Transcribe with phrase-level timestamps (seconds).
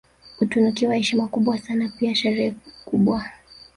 [0.37, 2.53] Hutunukiwa heshima kubwa sana pia sherehe
[2.85, 3.25] kubwa